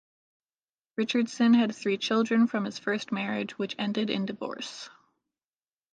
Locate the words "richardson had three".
0.97-1.99